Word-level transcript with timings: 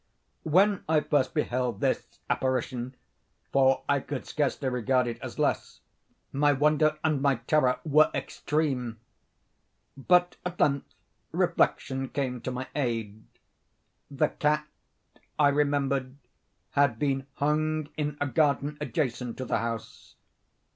When 0.49 0.83
I 0.89 1.01
first 1.01 1.35
beheld 1.35 1.79
this 1.79 2.17
apparition—for 2.27 3.83
I 3.87 3.99
could 3.99 4.25
scarcely 4.25 4.67
regard 4.67 5.05
it 5.05 5.19
as 5.21 5.37
less—my 5.37 6.53
wonder 6.53 6.97
and 7.03 7.21
my 7.21 7.35
terror 7.35 7.77
were 7.85 8.09
extreme. 8.11 8.99
But 9.95 10.37
at 10.43 10.59
length 10.59 10.91
reflection 11.31 12.09
came 12.09 12.41
to 12.41 12.49
my 12.49 12.67
aid. 12.75 13.23
The 14.09 14.29
cat, 14.29 14.65
I 15.37 15.49
remembered, 15.49 16.15
had 16.71 16.97
been 16.97 17.27
hung 17.35 17.89
in 17.95 18.17
a 18.19 18.25
garden 18.25 18.79
adjacent 18.81 19.37
to 19.37 19.45
the 19.45 19.59
house. 19.59 20.15